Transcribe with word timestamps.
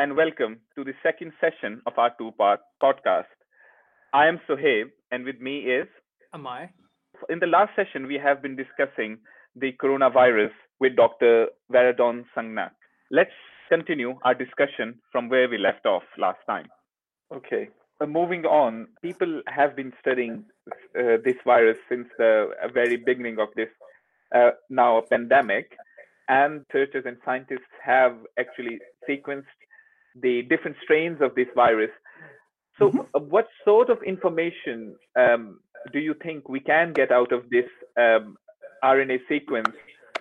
and 0.00 0.16
welcome 0.16 0.56
to 0.74 0.82
the 0.82 0.94
second 1.02 1.30
session 1.42 1.82
of 1.86 1.92
our 1.98 2.10
two 2.16 2.30
part 2.38 2.60
podcast. 2.82 3.28
I 4.14 4.28
am 4.28 4.40
Sohaib, 4.48 4.84
and 5.10 5.26
with 5.26 5.42
me 5.42 5.58
is 5.58 5.86
Amai. 6.34 6.70
In 7.28 7.38
the 7.38 7.46
last 7.46 7.72
session, 7.76 8.06
we 8.06 8.14
have 8.14 8.40
been 8.40 8.56
discussing 8.56 9.18
the 9.54 9.72
coronavirus 9.72 10.52
with 10.80 10.96
Dr. 10.96 11.48
Varadon 11.70 12.24
Sangnak. 12.34 12.70
Let's 13.10 13.36
continue 13.68 14.14
our 14.22 14.32
discussion 14.32 14.98
from 15.12 15.28
where 15.28 15.50
we 15.50 15.58
left 15.58 15.84
off 15.84 16.04
last 16.16 16.38
time. 16.46 16.68
Okay, 17.30 17.68
uh, 18.00 18.06
moving 18.06 18.46
on, 18.46 18.86
people 19.02 19.42
have 19.48 19.76
been 19.76 19.92
studying 20.00 20.44
uh, 20.98 21.18
this 21.22 21.36
virus 21.44 21.76
since 21.90 22.08
the 22.16 22.48
very 22.72 22.96
beginning 22.96 23.38
of 23.38 23.48
this 23.54 23.68
uh, 24.34 24.52
now 24.70 24.96
a 24.96 25.02
pandemic, 25.02 25.72
and 26.30 26.64
researchers 26.72 27.04
and 27.04 27.18
scientists 27.22 27.74
have 27.84 28.16
actually 28.38 28.78
sequenced 29.06 29.60
the 30.14 30.42
different 30.42 30.76
strains 30.82 31.20
of 31.20 31.34
this 31.34 31.48
virus. 31.54 31.90
So, 32.78 32.88
mm-hmm. 32.88 33.00
Uh, 33.14 33.20
what 33.20 33.46
sort 33.64 33.90
of 33.90 33.98
information 34.02 34.96
um, 35.16 35.60
do 35.92 35.98
you 35.98 36.14
think 36.22 36.48
we 36.48 36.60
can 36.60 36.92
get 36.92 37.10
out 37.12 37.32
of 37.32 37.48
this 37.50 37.66
um, 37.98 38.36
RNA 38.82 39.18
sequence 39.28 39.74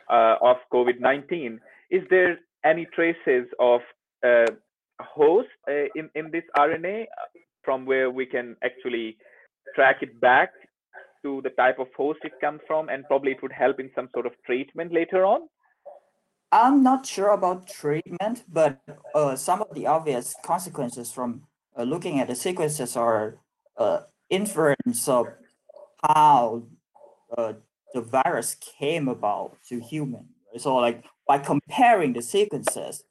uh, 0.09 0.35
of 0.41 0.57
COVID 0.73 0.99
19? 0.99 1.59
Is 1.89 2.03
there 2.09 2.39
any 2.65 2.85
traces 2.93 3.47
of 3.59 3.81
uh, 4.25 4.51
host 4.99 5.47
uh, 5.69 5.87
in, 5.95 6.09
in 6.15 6.31
this 6.31 6.43
RNA 6.57 7.05
from 7.63 7.85
where 7.85 8.09
we 8.09 8.25
can 8.25 8.55
actually 8.63 9.17
track 9.75 9.97
it 10.01 10.19
back 10.19 10.51
to 11.23 11.41
the 11.43 11.49
type 11.51 11.79
of 11.79 11.87
host 11.95 12.19
it 12.23 12.33
comes 12.41 12.61
from, 12.67 12.89
and 12.89 13.05
probably 13.05 13.31
it 13.31 13.41
would 13.41 13.51
help 13.51 13.79
in 13.79 13.89
some 13.95 14.09
sort 14.13 14.25
of 14.25 14.33
treatment 14.45 14.93
later 14.93 15.25
on? 15.25 15.41
I'm 16.51 16.81
not 16.81 17.05
sure 17.05 17.29
about 17.29 17.67
treatment, 17.67 18.43
but 18.51 18.79
uh, 19.13 19.35
some 19.35 19.61
of 19.61 19.73
the 19.75 19.85
obvious 19.85 20.35
consequences 20.43 21.11
from 21.11 21.43
uh, 21.77 21.83
looking 21.83 22.19
at 22.19 22.27
the 22.27 22.35
sequences 22.35 22.95
are 22.95 23.37
uh, 23.77 24.01
inference 24.29 25.07
of 25.07 25.27
how 26.03 26.63
uh, 27.37 27.53
the 27.93 28.01
virus 28.01 28.55
came 28.55 29.07
about 29.07 29.57
to 29.67 29.79
human. 29.79 30.25
So, 30.57 30.75
like 30.75 31.03
by 31.27 31.37
comparing 31.37 32.13
the 32.13 32.21
sequences 32.23 33.03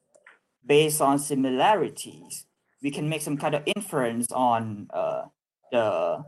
based 0.66 1.00
on 1.00 1.20
similarities, 1.20 2.46
we 2.82 2.90
can 2.90 3.08
make 3.08 3.22
some 3.22 3.36
kind 3.36 3.54
of 3.54 3.62
inference 3.76 4.32
on 4.32 4.88
uh, 4.92 5.24
the 5.70 6.24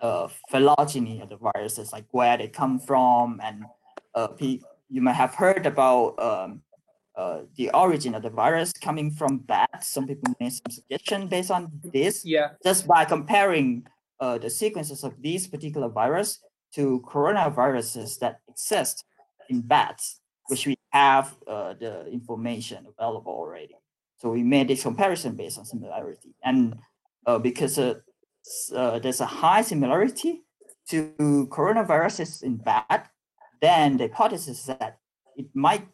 uh, 0.00 0.28
phylogeny 0.50 1.20
of 1.20 1.28
the 1.28 1.36
viruses, 1.36 1.92
like 1.92 2.06
where 2.10 2.36
they 2.38 2.48
come 2.48 2.78
from, 2.78 3.40
and 3.42 3.64
uh, 4.14 4.28
you 4.88 5.00
might 5.00 5.14
have 5.14 5.34
heard 5.34 5.66
about 5.66 6.18
um, 6.18 6.62
uh, 7.16 7.42
the 7.56 7.70
origin 7.70 8.14
of 8.14 8.22
the 8.22 8.30
virus 8.30 8.72
coming 8.72 9.10
from 9.10 9.38
bats. 9.38 9.88
Some 9.88 10.06
people 10.06 10.34
made 10.40 10.52
some 10.52 10.70
suggestion 10.70 11.28
based 11.28 11.50
on 11.50 11.70
this. 11.82 12.24
Yeah. 12.24 12.50
Just 12.64 12.86
by 12.86 13.04
comparing 13.04 13.86
uh, 14.20 14.38
the 14.38 14.50
sequences 14.50 15.04
of 15.04 15.14
these 15.20 15.46
particular 15.46 15.88
virus 15.88 16.40
to 16.74 17.02
coronaviruses 17.06 18.18
that 18.18 18.40
exist 18.48 19.04
in 19.48 19.60
bats, 19.60 20.20
which 20.48 20.66
we 20.66 20.76
have 20.90 21.34
uh, 21.46 21.74
the 21.74 22.06
information 22.08 22.86
available 22.98 23.32
already. 23.32 23.76
So 24.16 24.30
we 24.30 24.42
made 24.42 24.68
this 24.68 24.82
comparison 24.82 25.36
based 25.36 25.58
on 25.58 25.64
similarity. 25.64 26.34
And 26.42 26.76
uh, 27.26 27.38
because 27.38 27.78
uh, 27.78 27.94
uh, 28.74 28.98
there's 28.98 29.20
a 29.20 29.26
high 29.26 29.62
similarity 29.62 30.42
to 30.88 31.48
coronaviruses 31.50 32.42
in 32.42 32.56
bat, 32.56 33.10
then 33.64 33.96
the 33.96 34.08
hypothesis 34.08 34.60
is 34.60 34.66
that 34.66 34.98
it 35.36 35.48
might 35.54 35.88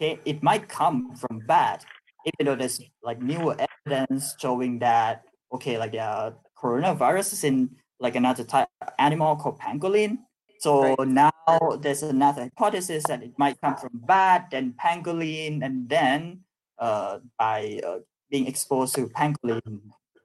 it 0.00 0.42
might 0.42 0.68
come 0.68 1.14
from 1.16 1.42
bat, 1.46 1.84
even 2.26 2.46
though 2.46 2.56
there's 2.56 2.80
like 3.02 3.20
new 3.20 3.54
evidence 3.66 4.34
showing 4.40 4.78
that 4.78 5.22
okay, 5.52 5.78
like 5.78 5.92
there 5.92 6.06
are 6.06 6.34
coronaviruses 6.58 7.42
in 7.44 7.70
like 7.98 8.14
another 8.16 8.44
type 8.44 8.68
of 8.80 8.88
animal 8.98 9.36
called 9.36 9.58
pangolin. 9.58 10.18
So 10.58 10.94
right. 10.94 11.08
now 11.08 11.58
there's 11.82 12.02
another 12.02 12.42
hypothesis 12.42 13.04
that 13.08 13.22
it 13.22 13.34
might 13.38 13.60
come 13.60 13.76
from 13.76 14.00
bat, 14.06 14.48
then 14.50 14.74
pangolin, 14.78 15.62
and 15.62 15.88
then 15.88 16.40
uh, 16.78 17.18
by 17.38 17.80
uh, 17.86 17.98
being 18.30 18.46
exposed 18.46 18.94
to 18.96 19.06
pangolin 19.08 19.80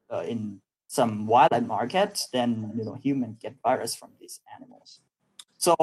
uh, 0.09 0.24
in 0.25 0.62
some 0.88 1.28
wildlife 1.28 1.66
market, 1.66 2.25
then 2.34 2.72
you 2.78 2.86
know 2.86 2.97
humans 3.01 3.38
get 3.41 3.53
virus 3.62 3.94
from 3.96 4.09
these 4.19 4.40
animals. 4.56 5.01
So 5.57 5.75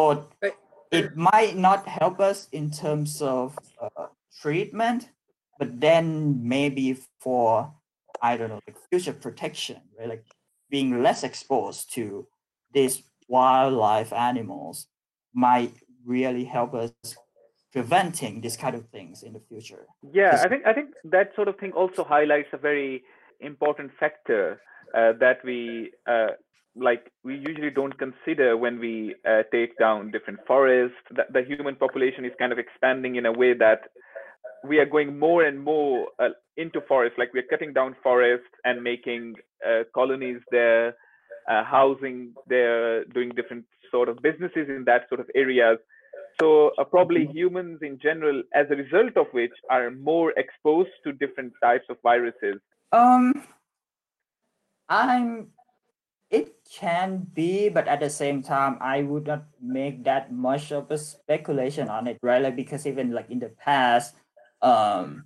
it 0.91 1.16
might 1.16 1.56
not 1.56 1.88
help 1.88 2.20
us 2.20 2.48
in 2.52 2.70
terms 2.70 3.20
of 3.22 3.58
uh, 3.80 4.06
treatment, 4.41 5.10
but 5.58 5.80
then 5.80 6.41
maybe 6.48 6.98
for 7.20 7.72
I 8.22 8.36
don't 8.36 8.48
know, 8.48 8.60
like 8.66 8.78
future 8.91 9.12
protection, 9.12 9.80
right? 9.98 10.08
Like 10.08 10.24
being 10.70 11.02
less 11.02 11.22
exposed 11.22 11.92
to 11.94 12.26
these 12.72 13.02
wildlife 13.28 14.12
animals 14.12 14.86
might 15.34 15.74
really 16.04 16.44
help 16.44 16.74
us 16.74 16.92
preventing 17.72 18.41
these 18.41 18.56
kind 18.56 18.74
of 18.74 18.88
things 18.88 19.22
in 19.22 19.32
the 19.32 19.41
future. 19.41 19.86
Yeah, 20.12 20.41
I 20.42 20.48
think 20.48 20.66
I 20.66 20.72
think 20.72 20.91
that 21.04 21.34
sort 21.34 21.48
of 21.48 21.58
thing 21.58 21.72
also 21.72 22.04
highlights 22.04 22.48
a 22.53 22.56
very 22.56 23.04
important 23.41 23.91
factor 24.00 24.60
uh, 24.94 25.12
that 25.20 25.44
we 25.44 25.92
uh, 26.06 26.28
like 26.76 27.10
we 27.25 27.37
usually 27.37 27.70
don't 27.70 27.97
consider 27.98 28.56
when 28.56 28.78
we 28.78 29.14
uh, 29.28 29.42
take 29.53 29.78
down 29.78 30.10
different 30.10 30.41
forests. 30.47 30.97
That 31.16 31.32
the 31.32 31.42
human 31.42 31.76
population 31.76 32.25
is 32.25 32.32
kind 32.38 32.53
of 32.53 32.59
expanding 32.59 33.16
in 33.16 33.26
a 33.26 33.32
way 33.32 33.54
that 33.54 33.81
we 34.64 34.78
are 34.78 34.86
going 34.86 35.19
more 35.19 35.44
and 35.44 35.62
more 35.62 36.09
uh, 36.19 36.31
into 36.56 36.81
forests. 36.88 37.19
Like 37.19 37.32
we're 37.32 37.50
cutting 37.50 37.72
down 37.72 37.97
forests 38.03 38.48
and 38.65 38.82
making 38.82 39.34
uh, 39.66 39.84
colonies 39.94 40.41
there, 40.50 40.97
uh, 41.50 41.65
housing 41.65 42.34
there, 42.47 43.04
doing 43.06 43.31
different 43.31 43.65
sort 43.91 44.09
of 44.09 44.19
businesses 44.22 44.69
in 44.69 44.84
that 44.86 45.09
sort 45.09 45.20
of 45.20 45.26
areas 45.34 45.78
so 46.41 46.72
uh, 46.78 46.84
probably 46.84 47.22
mm-hmm. 47.22 47.36
humans 47.36 47.78
in 47.82 47.98
general, 47.98 48.42
as 48.54 48.66
a 48.70 48.76
result 48.76 49.16
of 49.16 49.26
which, 49.32 49.53
are 49.70 49.91
more 49.91 50.32
exposed 50.36 50.91
to 51.04 51.12
different 51.12 51.53
types 51.62 51.86
of 51.88 51.97
viruses. 52.03 52.60
Um, 52.92 53.47
I'm. 54.88 55.48
It 56.36 56.52
can 56.69 57.24
be, 57.32 57.69
but 57.69 57.88
at 57.88 58.00
the 58.00 58.10
same 58.10 58.42
time, 58.42 58.76
I 58.80 59.02
would 59.02 59.26
not 59.26 59.44
make 59.60 60.04
that 60.04 60.32
much 60.32 60.72
of 60.72 60.91
a 60.91 60.98
speculation 60.98 61.88
on 61.88 62.06
it, 62.06 62.19
really, 62.20 62.50
because 62.50 62.86
even 62.86 63.12
like 63.12 63.30
in 63.30 63.41
the 63.41 63.48
past, 63.56 64.14
um, 64.60 65.24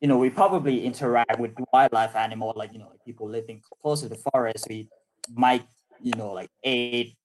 you 0.00 0.08
know, 0.08 0.18
we 0.18 0.28
probably 0.28 0.84
interact 0.84 1.40
with 1.40 1.56
wildlife 1.72 2.14
animal, 2.14 2.52
like 2.56 2.72
you 2.72 2.78
know, 2.78 2.88
like 2.92 3.04
people 3.04 3.28
living 3.28 3.62
close 3.80 4.02
to 4.02 4.08
the 4.08 4.20
forest. 4.30 4.66
We 4.68 4.88
might, 5.32 5.64
you 6.00 6.12
know, 6.12 6.32
like 6.32 6.50
eat 6.62 7.16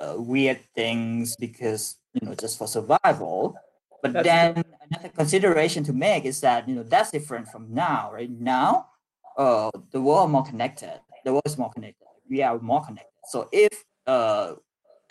uh, 0.00 0.14
weird 0.16 0.60
things 0.74 1.36
because 1.36 1.96
you 2.20 2.26
know, 2.26 2.34
just 2.34 2.58
for 2.58 2.66
survival. 2.66 3.56
But 4.02 4.12
that's 4.12 4.26
then 4.26 4.54
true. 4.54 4.64
another 4.90 5.08
consideration 5.08 5.84
to 5.84 5.92
make 5.92 6.24
is 6.24 6.40
that, 6.40 6.68
you 6.68 6.74
know, 6.74 6.82
that's 6.82 7.10
different 7.10 7.48
from 7.48 7.72
now, 7.72 8.10
right? 8.12 8.30
Now, 8.30 8.88
uh, 9.36 9.70
the 9.90 10.00
world 10.00 10.30
more 10.30 10.44
connected. 10.44 11.00
The 11.24 11.32
world 11.32 11.46
is 11.46 11.58
more 11.58 11.70
connected. 11.70 12.05
We 12.28 12.42
are 12.42 12.58
more 12.58 12.84
connected. 12.84 13.12
So 13.28 13.48
if 13.52 13.84
uh, 14.06 14.54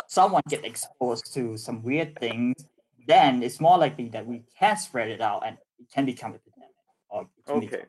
someone 0.07 0.43
get 0.49 0.65
exposed 0.65 1.33
to 1.33 1.57
some 1.57 1.83
weird 1.83 2.17
things, 2.19 2.55
then 3.07 3.43
it's 3.43 3.59
more 3.59 3.77
likely 3.77 4.09
that 4.09 4.25
we 4.25 4.43
can 4.57 4.77
spread 4.77 5.09
it 5.09 5.21
out 5.21 5.43
and 5.45 5.57
it 5.79 5.87
can 5.93 6.05
become 6.05 6.33
a 6.33 6.39
pandemic 6.39 6.75
or 7.09 7.27
okay. 7.49 7.85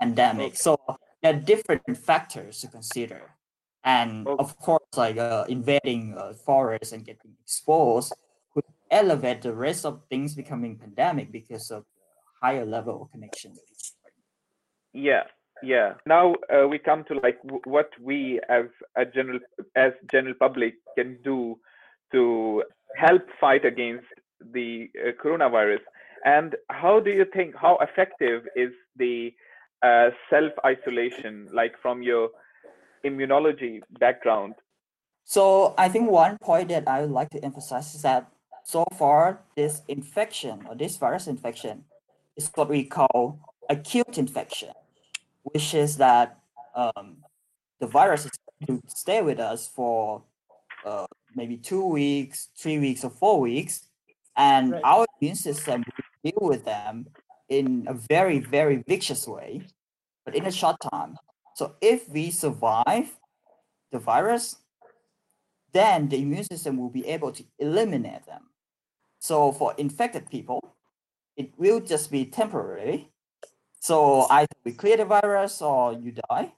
pandemic. 0.00 0.46
Okay. 0.46 0.56
So 0.56 0.78
there 1.22 1.34
are 1.34 1.38
different 1.38 1.82
factors 1.96 2.60
to 2.60 2.68
consider. 2.68 3.30
And 3.84 4.26
okay. 4.26 4.42
of 4.42 4.56
course, 4.58 4.84
like 4.96 5.18
uh, 5.18 5.44
invading 5.48 6.16
uh, 6.16 6.32
forests 6.32 6.92
and 6.92 7.04
getting 7.04 7.32
exposed 7.42 8.14
could 8.52 8.64
elevate 8.90 9.42
the 9.42 9.52
risk 9.52 9.84
of 9.84 10.00
things 10.08 10.34
becoming 10.34 10.78
pandemic 10.78 11.30
because 11.30 11.70
of 11.70 11.84
higher 12.40 12.64
level 12.64 13.02
of 13.02 13.10
connection. 13.10 13.54
Yeah, 14.92 15.24
yeah. 15.64 15.94
Now 16.06 16.34
uh, 16.52 16.66
we 16.68 16.78
come 16.78 17.04
to 17.08 17.14
like 17.14 17.40
w- 17.42 17.62
what 17.64 17.90
we 18.00 18.40
as 18.48 18.66
a 18.96 19.04
general 19.04 19.40
as 19.76 19.92
general 20.10 20.34
public 20.38 20.74
can 20.96 21.18
do 21.24 21.58
to 22.12 22.62
help 22.96 23.22
fight 23.40 23.64
against 23.64 24.06
the 24.52 24.88
uh, 24.98 25.10
coronavirus. 25.22 25.80
And 26.24 26.56
how 26.70 27.00
do 27.00 27.10
you 27.10 27.26
think 27.32 27.54
how 27.56 27.78
effective 27.80 28.42
is 28.56 28.70
the 28.96 29.32
uh, 29.82 30.10
self 30.30 30.52
isolation, 30.64 31.48
like 31.52 31.74
from 31.82 32.02
your 32.02 32.30
immunology 33.04 33.80
background? 33.98 34.54
So 35.24 35.74
I 35.78 35.88
think 35.88 36.10
one 36.10 36.36
point 36.40 36.68
that 36.68 36.86
I 36.86 37.00
would 37.00 37.10
like 37.10 37.30
to 37.30 37.44
emphasize 37.44 37.94
is 37.94 38.02
that 38.02 38.30
so 38.64 38.84
far, 38.96 39.40
this 39.56 39.82
infection 39.88 40.64
or 40.68 40.74
this 40.74 40.96
virus 40.96 41.26
infection 41.26 41.84
is 42.36 42.50
what 42.54 42.68
we 42.68 42.84
call 42.84 43.38
acute 43.68 44.18
infection, 44.18 44.70
which 45.44 45.74
is 45.74 45.96
that 45.98 46.38
um, 46.74 47.18
the 47.80 47.86
virus 47.86 48.26
is 48.26 48.32
to 48.66 48.80
stay 48.88 49.22
with 49.22 49.38
us 49.38 49.68
for 49.68 50.22
uh, 50.84 51.06
maybe 51.34 51.56
two 51.56 51.86
weeks, 51.86 52.48
three 52.56 52.78
weeks, 52.78 53.04
or 53.04 53.10
four 53.10 53.40
weeks, 53.40 53.86
and 54.36 54.72
right. 54.72 54.82
our 54.84 55.06
immune 55.20 55.36
system 55.36 55.84
will 55.86 56.32
deal 56.32 56.48
with 56.48 56.64
them 56.64 57.06
in 57.48 57.84
a 57.88 57.94
very, 57.94 58.38
very 58.38 58.82
vicious 58.88 59.26
way, 59.26 59.62
but 60.24 60.34
in 60.34 60.46
a 60.46 60.52
short 60.52 60.76
time. 60.92 61.16
So 61.54 61.76
if 61.80 62.08
we 62.08 62.30
survive 62.30 63.12
the 63.92 63.98
virus, 63.98 64.56
then 65.72 66.08
the 66.08 66.20
immune 66.22 66.44
system 66.44 66.76
will 66.78 66.90
be 66.90 67.06
able 67.06 67.32
to 67.32 67.44
eliminate 67.58 68.26
them. 68.26 68.42
So 69.18 69.52
for 69.52 69.74
infected 69.78 70.30
people, 70.30 70.76
it 71.36 71.52
will 71.58 71.80
just 71.80 72.10
be 72.10 72.24
temporary. 72.24 73.10
So 73.84 74.26
either 74.30 74.48
we 74.64 74.72
clear 74.72 74.96
the 74.96 75.04
virus 75.04 75.60
or 75.60 75.92
you 75.92 76.16
die. 76.30 76.54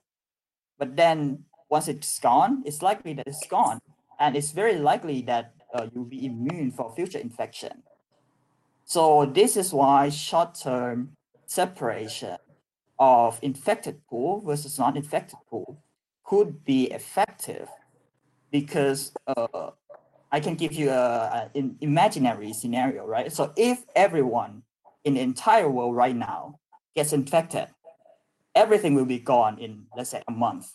But 0.79 0.95
then 0.95 1.43
once 1.69 1.89
it's 1.89 2.21
gone, 2.21 2.63
it's 2.65 2.83
likely 2.83 3.15
that 3.15 3.27
it's 3.27 3.45
gone. 3.49 3.81
And 4.21 4.37
it's 4.37 4.53
very 4.53 4.79
likely 4.79 5.23
that 5.23 5.53
uh, 5.75 5.89
you'll 5.93 6.05
be 6.05 6.25
immune 6.25 6.71
for 6.71 6.95
future 6.95 7.19
infection. 7.19 7.83
So 8.85 9.27
this 9.27 9.57
is 9.57 9.73
why 9.73 10.09
short-term 10.11 11.17
separation 11.47 12.37
of 12.97 13.41
infected 13.43 14.07
pool 14.09 14.41
versus 14.43 14.79
non-infected 14.79 15.41
pool 15.51 15.83
could 16.23 16.65
be 16.65 16.85
effective 16.93 17.69
because 18.53 19.13
uh, 19.27 19.71
I 20.31 20.39
can 20.39 20.55
give 20.55 20.75
you 20.75 20.91
a, 20.91 21.51
an 21.57 21.77
imaginary 21.81 22.53
scenario, 22.53 23.05
right? 23.05 23.33
So 23.33 23.53
if 23.57 23.85
everyone 23.97 24.63
in 25.03 25.15
the 25.15 25.23
entire 25.23 25.69
world 25.69 25.97
right 25.97 26.15
now 26.15 26.61
gets 26.97 27.13
infected, 27.13 27.69
everything 28.55 28.95
will 28.95 29.05
be 29.05 29.19
gone 29.19 29.59
in 29.59 29.87
let's 29.97 30.11
say 30.11 30.23
a 30.27 30.33
month, 30.33 30.73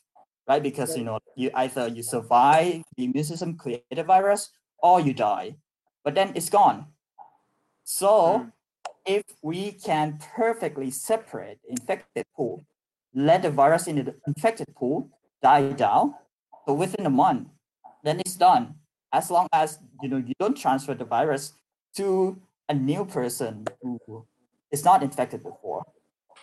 right? 0.48 0.64
Because 0.64 0.96
you 0.96 1.04
know 1.04 1.20
you 1.36 1.50
either 1.56 1.88
you 1.88 2.04
survive 2.04 2.84
the 2.96 3.04
immune 3.06 3.26
system 3.26 3.58
create 3.58 3.84
the 3.92 4.04
virus 4.04 4.52
or 4.78 5.02
you 5.02 5.14
die, 5.14 5.56
but 6.06 6.16
then 6.16 6.32
it's 6.36 6.50
gone. 6.50 6.86
So 7.84 8.46
mm. 8.46 8.52
if 9.06 9.24
we 9.42 9.74
can 9.74 10.20
perfectly 10.36 10.92
separate 10.92 11.60
infected 11.68 12.26
pool, 12.36 12.66
let 13.14 13.42
the 13.42 13.50
virus 13.50 13.88
in 13.88 14.06
the 14.06 14.16
infected 14.28 14.68
pool 14.76 15.10
die 15.42 15.74
down, 15.74 16.14
so 16.66 16.74
within 16.74 17.06
a 17.06 17.10
month, 17.10 17.50
then 18.04 18.20
it's 18.20 18.36
done. 18.36 18.76
As 19.12 19.30
long 19.30 19.48
as 19.52 19.80
you 20.02 20.08
know 20.08 20.18
you 20.18 20.34
don't 20.40 20.56
transfer 20.56 20.94
the 20.94 21.04
virus 21.04 21.54
to 21.98 22.40
a 22.70 22.74
new 22.74 23.04
person 23.04 23.66
who 23.82 24.26
is 24.72 24.86
not 24.86 25.04
infected 25.04 25.44
before. 25.44 25.84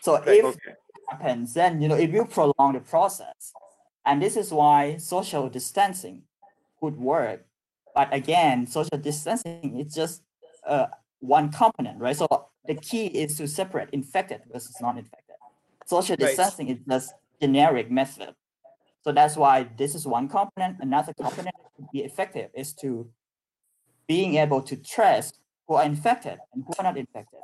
So 0.01 0.17
okay, 0.19 0.39
if 0.39 0.45
okay. 0.45 0.75
happens, 1.09 1.55
then 1.55 1.81
you 1.81 1.89
know 1.89 1.97
it 1.97 2.13
will 2.13 2.27
prolong 2.27 2.73
the 2.75 2.81
process. 2.81 3.53
And 4.05 4.23
this 4.23 4.37
is 4.37 4.53
why 4.53 4.97
social 4.97 5.49
distancing 5.49 6.23
could 6.81 6.97
work. 6.97 7.45
But 7.95 8.13
again, 8.15 8.67
social 8.67 8.97
distancing 8.99 9.79
is 9.79 9.95
just 9.95 10.23
uh, 10.67 10.87
one 11.21 11.51
component, 11.51 12.01
right? 12.01 12.17
So 12.17 12.27
the 12.67 12.75
key 12.75 13.07
is 13.07 13.37
to 13.39 13.49
separate 13.49 13.91
infected 13.91 14.43
versus 14.51 14.77
non-infected. 14.81 15.37
Social 15.87 16.17
distancing 16.17 16.69
right. 16.69 16.77
is 16.77 16.85
just 16.89 17.15
generic 17.41 17.91
method. 17.91 18.35
So 19.03 19.13
that's 19.13 19.37
why 19.37 19.69
this 19.77 19.95
is 19.95 20.07
one 20.07 20.29
component. 20.29 20.79
Another 20.81 21.13
component 21.13 21.55
to 21.77 21.87
be 21.93 22.01
effective 22.01 22.51
is 22.55 22.73
to 22.75 23.09
being 24.07 24.37
able 24.37 24.63
to 24.63 24.77
trace 24.77 25.33
who 25.67 25.75
are 25.75 25.85
infected 25.85 26.39
and 26.53 26.65
who 26.67 26.73
are 26.79 26.83
not 26.83 26.97
infected 26.97 27.41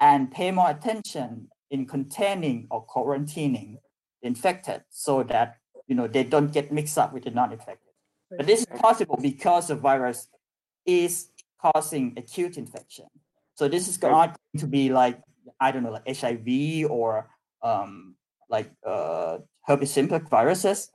and 0.00 0.30
pay 0.30 0.50
more 0.50 0.70
attention 0.70 1.48
in 1.74 1.86
containing 1.86 2.58
or 2.70 2.86
quarantining 2.86 3.78
the 4.22 4.28
infected 4.32 4.80
so 4.90 5.24
that 5.24 5.56
you 5.88 5.94
know 5.98 6.06
they 6.06 6.24
don't 6.34 6.52
get 6.52 6.72
mixed 6.78 6.96
up 6.96 7.12
with 7.12 7.24
the 7.24 7.32
non-infected. 7.40 7.92
But 8.36 8.46
this 8.46 8.60
is 8.60 8.66
possible 8.80 9.18
because 9.30 9.68
the 9.68 9.74
virus 9.74 10.28
is 10.86 11.12
causing 11.60 12.14
acute 12.16 12.56
infection. 12.56 13.06
So 13.56 13.68
this 13.68 13.88
is 13.88 14.00
not 14.00 14.28
going 14.28 14.60
to 14.64 14.66
be 14.66 14.84
like 14.90 15.20
I 15.60 15.72
don't 15.72 15.82
know, 15.82 15.94
like 15.98 16.08
HIV 16.22 16.48
or 16.90 17.28
um, 17.62 18.14
like 18.48 18.70
uh, 18.86 19.38
herpes 19.66 19.90
simplex 19.90 20.28
viruses. 20.28 20.90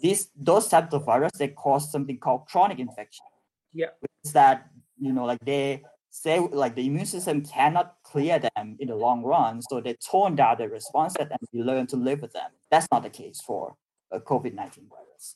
These 0.00 0.30
those 0.36 0.66
types 0.68 0.92
of 0.92 1.04
viruses 1.04 1.38
they 1.38 1.48
cause 1.48 1.90
something 1.94 2.18
called 2.18 2.42
chronic 2.50 2.78
infection. 2.80 3.24
Yeah, 3.72 3.92
is 4.24 4.32
that 4.32 4.66
you 4.98 5.12
know 5.12 5.24
like 5.24 5.42
they 5.44 5.82
say 6.10 6.38
like 6.40 6.74
the 6.74 6.86
immune 6.86 7.06
system 7.06 7.42
cannot 7.42 7.94
clear 8.14 8.38
them 8.38 8.76
in 8.78 8.88
the 8.88 8.94
long 8.94 9.24
run, 9.24 9.60
so 9.60 9.80
they 9.80 9.94
tone 9.94 10.36
down 10.36 10.56
the 10.58 10.68
response 10.68 11.16
and 11.18 11.28
we 11.52 11.62
learn 11.62 11.86
to 11.88 11.96
live 11.96 12.20
with 12.22 12.32
them. 12.32 12.50
That's 12.70 12.86
not 12.92 13.02
the 13.02 13.10
case 13.10 13.40
for 13.44 13.74
a 14.12 14.20
COVID 14.20 14.54
nineteen 14.54 14.86
virus. 14.88 15.34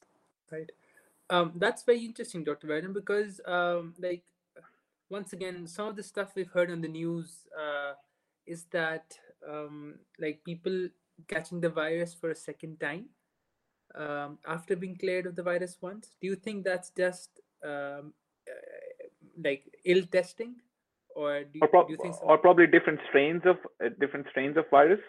Right. 0.52 0.70
Um, 1.30 1.52
that's 1.56 1.82
very 1.82 2.04
interesting, 2.04 2.44
Dr. 2.44 2.68
Varadon, 2.68 2.94
because 2.94 3.40
um, 3.46 3.94
like 3.98 4.22
once 5.10 5.32
again, 5.32 5.66
some 5.66 5.88
of 5.88 5.96
the 5.96 6.02
stuff 6.02 6.28
we've 6.36 6.50
heard 6.50 6.70
on 6.70 6.80
the 6.80 6.88
news 6.88 7.48
uh, 7.64 7.94
is 8.46 8.64
that 8.70 9.18
um, 9.46 9.94
like 10.20 10.44
people 10.44 10.88
catching 11.26 11.60
the 11.60 11.68
virus 11.68 12.14
for 12.14 12.30
a 12.30 12.36
second 12.48 12.78
time 12.78 13.06
um, 13.96 14.38
after 14.46 14.76
being 14.76 14.96
cleared 14.96 15.26
of 15.26 15.34
the 15.34 15.42
virus 15.42 15.76
once. 15.80 16.12
Do 16.20 16.28
you 16.28 16.36
think 16.36 16.64
that's 16.64 16.90
just 16.90 17.40
um, 17.64 18.14
uh, 18.48 19.06
like 19.42 19.64
ill 19.84 20.04
testing, 20.06 20.56
or 21.18 21.42
do 21.42 21.50
you, 21.54 21.60
or, 21.62 21.68
pro- 21.68 21.86
do 21.86 21.92
you 21.92 21.98
think 22.00 22.14
or 22.22 22.38
probably 22.38 22.66
different 22.66 23.00
strains 23.08 23.42
of 23.44 23.56
uh, 23.84 23.88
different 24.00 24.26
strains 24.30 24.56
of 24.56 24.64
virus 24.70 25.00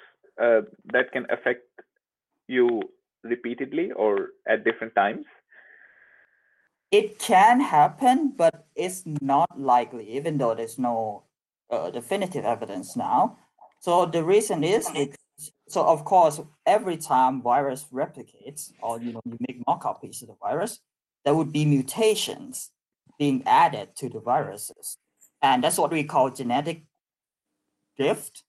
uh, 0.41 0.61
that 0.91 1.11
can 1.11 1.25
affect 1.29 1.61
you 2.47 2.81
repeatedly 3.23 3.91
or 3.91 4.29
at 4.47 4.63
different 4.63 4.95
times? 4.95 5.25
It 6.91 7.19
can 7.19 7.61
happen, 7.61 8.33
but 8.35 8.65
it's 8.75 9.03
not 9.21 9.59
likely, 9.59 10.17
even 10.17 10.39
though 10.39 10.56
there's 10.56 10.79
no 10.79 11.25
uh, 11.69 11.91
definitive 11.91 12.44
evidence 12.44 12.97
now. 12.97 13.38
So 13.79 14.07
the 14.07 14.23
reason 14.23 14.63
is 14.63 14.89
it. 14.95 15.15
So 15.69 15.85
of 15.85 16.03
course, 16.03 16.41
every 16.65 16.97
time 16.97 17.41
virus 17.41 17.85
replicates, 17.94 18.73
or 18.81 19.00
you 19.00 19.13
know, 19.13 19.21
you 19.25 19.38
make 19.47 19.62
more 19.67 19.77
copies 19.77 20.23
of 20.23 20.29
the 20.29 20.35
virus, 20.41 20.79
there 21.23 21.35
would 21.35 21.53
be 21.53 21.65
mutations 21.65 22.71
being 23.19 23.44
added 23.45 23.95
to 23.97 24.09
the 24.09 24.19
viruses, 24.19 24.97
and 25.41 25.63
that's 25.63 25.77
what 25.77 25.91
we 25.91 26.03
call 26.03 26.30
genetic 26.30 26.83
drift. 27.97 28.44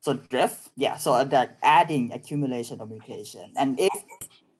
So 0.00 0.14
drift, 0.14 0.70
yeah. 0.76 0.96
So 0.96 1.24
that 1.24 1.58
adding 1.62 2.12
accumulation 2.12 2.80
of 2.80 2.90
mutation, 2.90 3.52
and 3.56 3.78
if 3.78 3.92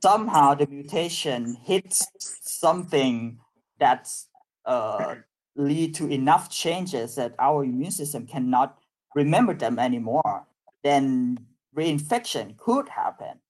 somehow 0.02 0.54
the 0.54 0.66
mutation 0.66 1.56
hits 1.64 2.06
something 2.18 3.38
that's 3.78 4.28
uh, 4.64 5.16
lead 5.56 5.94
to 5.94 6.08
enough 6.08 6.50
changes 6.50 7.14
that 7.16 7.34
our 7.38 7.64
immune 7.64 7.90
system 7.90 8.26
cannot 8.26 8.78
remember 9.14 9.54
them 9.54 9.78
anymore, 9.78 10.46
then 10.82 11.38
reinfection 11.76 12.56
could 12.56 12.88
happen. 12.88 13.40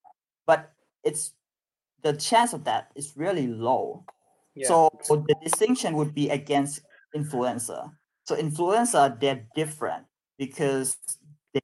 But 0.47 0.73
it's 1.05 1.33
the 2.03 2.13
chance 2.13 2.53
of 2.53 2.65
that 2.65 2.91
is 2.95 3.13
really 3.17 3.47
low. 3.47 4.05
Yeah. 4.55 4.69
So, 4.69 4.91
so 5.03 5.17
the 5.17 5.35
distinction 5.43 5.95
would 5.95 6.15
be 6.15 6.31
against 6.31 6.81
influenza. 7.15 7.93
So 8.29 8.37
influenza, 8.37 9.17
they're 9.19 9.47
different 9.57 10.05
because 10.37 10.99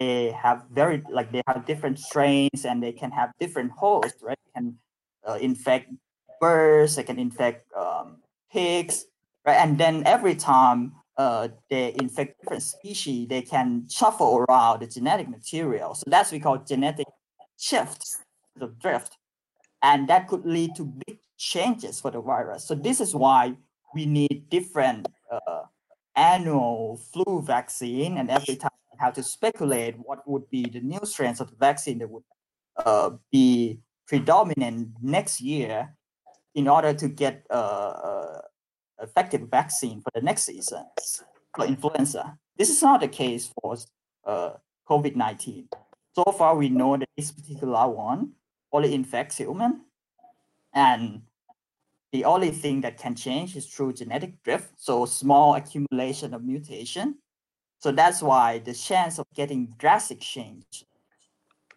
they 0.01 0.31
have 0.31 0.65
very 0.73 1.03
like 1.11 1.31
they 1.31 1.43
have 1.47 1.67
different 1.67 1.99
strains 1.99 2.65
and 2.65 2.83
they 2.83 2.93
can 2.93 3.11
have 3.11 3.33
different 3.39 3.71
hosts, 3.73 4.23
right? 4.23 4.39
Can 4.57 4.79
uh, 5.29 5.37
infect 5.43 5.93
birds, 6.41 6.97
they 6.97 7.03
can 7.03 7.19
infect 7.19 7.71
um, 7.77 8.23
pigs, 8.51 9.05
right? 9.45 9.57
And 9.57 9.77
then 9.77 10.05
every 10.07 10.35
time 10.35 10.95
uh, 11.19 11.49
they 11.69 11.95
infect 12.01 12.41
different 12.41 12.63
species, 12.63 13.29
they 13.29 13.43
can 13.43 13.87
shuffle 13.91 14.39
around 14.49 14.81
the 14.81 14.87
genetic 14.87 15.29
material. 15.29 15.95
So 15.95 16.05
that's 16.07 16.33
we 16.33 16.41
call 16.41 16.57
genetic 16.57 17.09
shift, 17.59 18.17
the 18.57 18.69
drift, 18.69 19.19
and 19.83 20.09
that 20.09 20.29
could 20.29 20.47
lead 20.47 20.77
to 20.77 20.85
big 21.07 21.19
changes 21.37 22.01
for 22.01 22.11
the 22.11 22.23
virus. 22.23 22.65
So 22.65 22.75
this 22.75 23.03
is 23.03 23.15
why 23.15 23.53
we 23.95 24.07
need 24.07 24.49
different 24.49 25.09
uh, 25.31 25.65
annual 26.17 27.01
flu 27.13 27.43
vaccine, 27.43 28.19
and 28.19 28.31
every 28.31 28.57
time 28.57 28.71
we 28.93 28.99
have 28.99 29.15
to 29.15 29.23
speculate 29.23 29.97
what 29.99 30.27
would 30.29 30.49
be 30.51 30.65
the 30.69 30.81
new 30.81 31.01
strains 31.05 31.41
of 31.41 31.51
the 31.51 31.57
vaccine 31.57 31.99
that 31.99 32.11
would 32.11 32.23
uh, 32.77 33.11
be 33.33 33.81
predominant 34.07 34.89
next 35.03 35.41
year 35.41 35.97
in 36.55 36.69
order 36.69 36.95
to 36.95 37.09
get 37.09 37.45
a, 37.51 37.57
a 37.57 38.43
effective 39.03 39.49
vaccine 39.51 40.01
for 40.01 40.11
the 40.15 40.21
next 40.21 40.45
season 40.45 40.85
for 41.55 41.67
influenza. 41.67 42.39
This 42.57 42.71
is 42.71 42.81
not 42.83 43.01
the 43.01 43.09
case 43.09 43.53
for 43.61 43.77
uh, 44.25 44.51
COVID-19. 44.89 45.67
So 46.15 46.25
far, 46.33 46.57
we 46.57 46.69
know 46.69 46.97
that 46.97 47.09
this 47.17 47.33
particular 47.33 47.89
one 47.89 48.33
only 48.73 48.95
infects 48.95 49.39
human, 49.39 49.83
and 50.73 51.23
the 52.15 52.25
only 52.25 52.53
thing 52.53 52.81
that 52.83 52.97
can 52.97 53.17
change 53.17 53.57
is 53.57 53.67
through 53.67 53.93
genetic 53.93 54.41
drift, 54.45 54.71
so 54.77 55.05
small 55.05 55.57
accumulation 55.57 56.33
of 56.33 56.45
mutation. 56.45 57.19
So 57.81 57.91
that's 57.91 58.23
why 58.23 58.61
the 58.61 58.73
chance 58.73 59.19
of 59.19 59.27
getting 59.35 59.75
drastic 59.79 60.21
change 60.21 60.85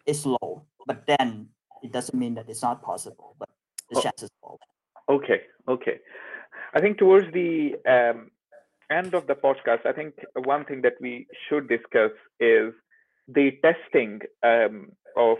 is 0.06 0.24
low. 0.24 0.62
But 0.86 1.04
then 1.08 1.48
it 1.82 1.90
doesn't 1.90 2.16
mean 2.16 2.34
that 2.34 2.48
it's 2.48 2.62
not 2.62 2.84
possible, 2.84 3.34
but 3.36 3.48
the 3.90 3.98
oh, 3.98 4.02
chances 4.02 4.30
are 4.44 4.50
low. 4.50 5.16
Okay, 5.16 5.40
okay. 5.66 5.96
I 6.72 6.80
think 6.80 6.98
towards 6.98 7.26
the 7.32 7.74
um, 7.94 8.30
end 8.92 9.14
of 9.14 9.26
the 9.26 9.34
podcast, 9.34 9.86
I 9.86 9.92
think 9.92 10.14
one 10.36 10.64
thing 10.66 10.82
that 10.82 10.94
we 11.00 11.26
should 11.48 11.68
discuss 11.68 12.12
is 12.38 12.72
the 13.26 13.58
testing 13.66 14.20
um, 14.44 14.92
of 15.16 15.38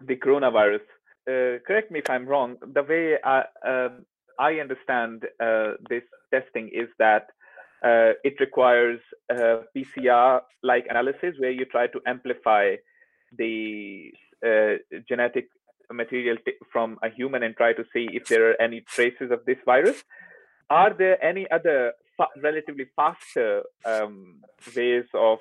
the 0.00 0.16
coronavirus. 0.16 0.86
Uh, 1.28 1.58
correct 1.66 1.90
me 1.90 2.00
if 2.00 2.10
I'm 2.10 2.26
wrong. 2.26 2.56
The 2.60 2.82
way 2.82 3.16
I, 3.24 3.44
um, 3.66 4.04
I 4.38 4.54
understand 4.54 5.24
uh, 5.42 5.72
this 5.88 6.02
testing 6.32 6.70
is 6.72 6.88
that 6.98 7.26
uh, 7.84 8.12
it 8.24 8.34
requires 8.40 9.00
PCR-like 9.30 10.86
analysis 10.88 11.34
where 11.38 11.50
you 11.50 11.64
try 11.64 11.86
to 11.86 12.00
amplify 12.06 12.76
the 13.36 14.10
genetic 15.08 15.48
material 15.92 16.36
from 16.72 16.98
a 17.02 17.10
human 17.10 17.42
and 17.42 17.56
try 17.56 17.72
to 17.72 17.84
see 17.92 18.08
if 18.12 18.26
there 18.26 18.50
are 18.50 18.60
any 18.60 18.80
traces 18.82 19.30
of 19.30 19.44
this 19.46 19.58
virus. 19.64 20.04
Are 20.68 20.94
there 20.94 21.22
any 21.24 21.50
other 21.50 21.92
fa 22.16 22.26
relatively 22.42 22.86
faster 22.94 23.62
um, 23.84 24.40
ways 24.76 25.04
of 25.14 25.40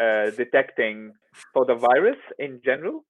uh, 0.00 0.30
detecting 0.30 1.12
for 1.52 1.64
the 1.66 1.74
virus 1.74 2.18
in 2.38 2.60
general? 2.64 3.04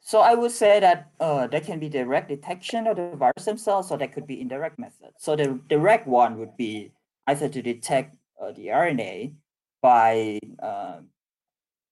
So 0.00 0.20
I 0.20 0.34
would 0.34 0.52
say 0.52 0.80
that 0.80 1.10
uh, 1.20 1.46
there 1.48 1.60
can 1.60 1.78
be 1.78 1.88
direct 1.88 2.28
detection 2.28 2.86
of 2.86 2.96
the 2.96 3.12
virus 3.16 3.44
themselves, 3.44 3.90
or 3.90 3.98
there 3.98 4.08
could 4.08 4.26
be 4.26 4.40
indirect 4.40 4.78
methods. 4.78 5.16
So 5.18 5.36
the 5.36 5.60
direct 5.68 6.06
one 6.06 6.38
would 6.38 6.56
be 6.56 6.92
either 7.26 7.48
to 7.48 7.62
detect 7.62 8.16
uh, 8.40 8.52
the 8.52 8.68
RNA 8.68 9.34
by, 9.82 10.38
uh, 10.62 11.00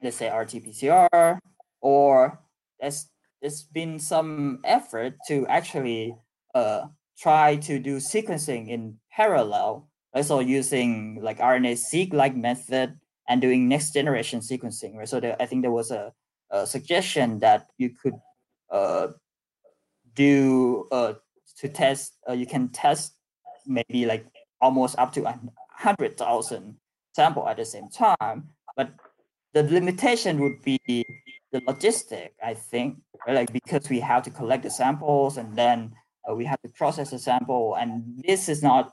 let's 0.03 0.17
say, 0.17 0.31
RT-PCR, 0.35 1.39
or 1.81 2.41
there's, 2.81 3.09
there's 3.41 3.65
been 3.65 3.99
some 3.99 4.61
effort 4.65 5.15
to 5.29 5.47
actually 5.49 6.17
uh, 6.55 6.87
try 7.19 7.57
to 7.57 7.79
do 7.79 7.97
sequencing 7.99 8.69
in 8.69 8.97
parallel, 9.13 9.89
also 10.15 10.39
using 10.39 11.21
like 11.21 11.39
RNA-seq-like 11.39 12.35
method 12.35 12.99
and 13.29 13.41
doing 13.43 13.69
next 13.69 13.93
generation 13.93 14.41
sequencing. 14.41 14.95
Right? 14.95 15.09
So 15.09 15.21
there, 15.21 15.37
I 15.39 15.47
think 15.47 15.63
there 15.63 15.73
was 15.73 15.91
a 15.91 15.97
a 15.97 16.13
suggestion 16.65 17.39
that 17.41 17.69
you 17.79 17.91
could 17.91 18.15
uh, 18.71 19.09
do 20.15 20.89
uh, 20.91 21.15
to 21.59 21.69
test. 21.69 22.15
Uh, 22.29 22.33
you 22.33 22.47
can 22.47 22.69
test 22.69 23.15
maybe 23.67 24.07
like 24.07 24.27
almost 24.61 24.99
up 24.99 25.13
to 25.13 25.25
a 25.25 25.39
hundred 25.71 26.17
thousand 26.17 26.77
sample 27.15 27.49
at 27.49 27.57
the 27.57 27.65
same 27.65 27.89
time, 27.89 28.49
but 28.77 28.91
the 29.53 29.63
limitation 29.63 30.41
would 30.41 30.63
be 30.63 30.79
the 30.87 31.61
logistic. 31.61 32.31
I 32.43 32.55
think, 32.55 32.99
right? 33.27 33.35
like 33.35 33.53
because 33.53 33.89
we 33.89 34.01
have 34.01 34.23
to 34.25 34.31
collect 34.31 34.63
the 34.63 34.71
samples 34.71 35.37
and 35.37 35.57
then 35.57 35.93
uh, 36.29 36.35
we 36.35 36.45
have 36.45 36.61
to 36.63 36.69
process 36.69 37.11
the 37.11 37.19
sample, 37.19 37.77
and 37.77 38.23
this 38.27 38.49
is 38.49 38.63
not. 38.63 38.93